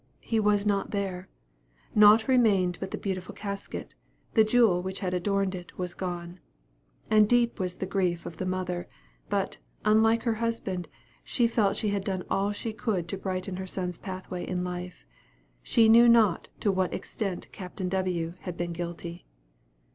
[0.21, 1.29] He was not there;
[1.93, 3.93] nought remained but the beautiful casket;
[4.33, 6.39] the jewel which had adorned it was gone.
[7.11, 8.89] And deep was the grief of the mother;
[9.29, 10.87] but, unlike her husband,
[11.23, 15.05] she felt she had done all she could to brighten her son's pathway in life.
[15.61, 17.87] She knew not to what extent Capt.
[17.87, 18.33] W.
[18.39, 19.27] had been guilty.